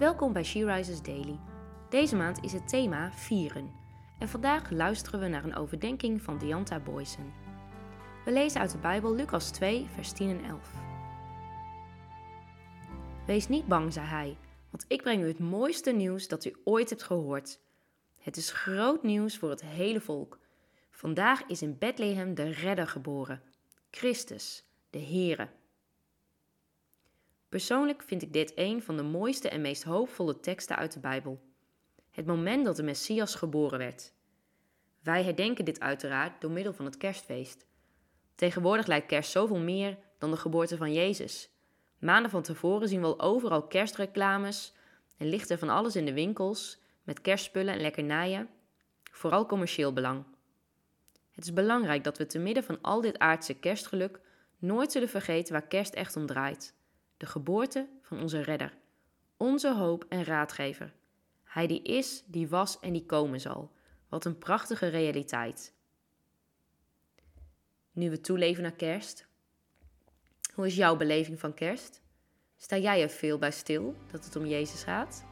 [0.00, 1.38] Welkom bij She Rises Daily.
[1.88, 3.70] Deze maand is het thema vieren.
[4.18, 7.32] En vandaag luisteren we naar een overdenking van Dianta Boysen.
[8.24, 10.72] We lezen uit de Bijbel Lucas 2, vers 10 en 11.
[13.26, 14.36] Wees niet bang, zei hij,
[14.70, 17.60] want ik breng u het mooiste nieuws dat u ooit hebt gehoord.
[18.18, 20.38] Het is groot nieuws voor het hele volk.
[20.90, 23.42] Vandaag is in Bethlehem de Redder geboren,
[23.90, 25.48] Christus, de Heere.
[27.50, 31.40] Persoonlijk vind ik dit een van de mooiste en meest hoopvolle teksten uit de Bijbel.
[32.10, 34.12] Het moment dat de Messias geboren werd.
[35.02, 37.66] Wij herdenken dit uiteraard door middel van het kerstfeest.
[38.34, 41.50] Tegenwoordig lijkt kerst zoveel meer dan de geboorte van Jezus.
[41.98, 44.74] Maanden van tevoren zien we al overal kerstreclames
[45.16, 48.48] en ligt er van alles in de winkels met kerstspullen en lekkernijen,
[49.02, 50.24] vooral commercieel belang.
[51.32, 54.20] Het is belangrijk dat we te midden van al dit aardse kerstgeluk
[54.58, 56.78] nooit zullen vergeten waar kerst echt om draait
[57.20, 58.72] de geboorte van onze redder,
[59.36, 60.92] onze hoop en raadgever.
[61.44, 63.72] Hij die is, die was en die komen zal.
[64.08, 65.74] Wat een prachtige realiteit.
[67.92, 69.26] Nu we toeleven naar kerst.
[70.54, 72.02] Hoe is jouw beleving van kerst?
[72.56, 75.24] Sta jij er veel bij stil dat het om Jezus gaat?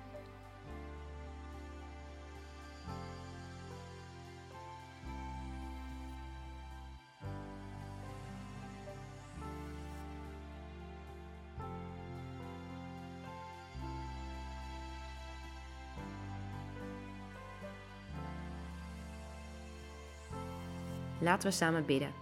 [21.20, 22.12] Laten we samen bidden.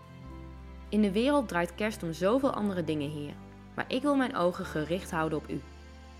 [0.88, 3.34] In de wereld draait kerst om zoveel andere dingen, Heer.
[3.74, 5.60] Maar ik wil mijn ogen gericht houden op U.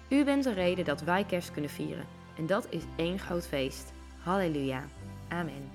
[0.09, 2.07] U bent de reden dat wij kerst kunnen vieren.
[2.37, 3.93] En dat is één groot feest.
[4.23, 4.85] Halleluja.
[5.29, 5.71] Amen.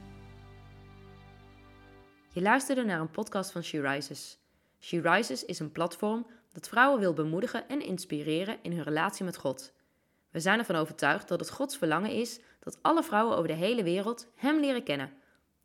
[2.33, 4.39] Je luisterde naar een podcast van She Rises.
[4.79, 9.37] She Rises is een platform dat vrouwen wil bemoedigen en inspireren in hun relatie met
[9.37, 9.73] God.
[10.31, 13.83] We zijn ervan overtuigd dat het Gods verlangen is dat alle vrouwen over de hele
[13.83, 15.11] wereld Hem leren kennen